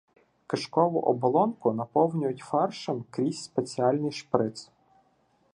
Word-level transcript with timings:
Кишкову 0.47 0.99
оболонку 0.99 1.73
наповнюють 1.73 2.39
фаршем 2.39 3.05
крізь 3.09 3.43
спеціальний 3.43 4.11
шприц. 4.11 4.71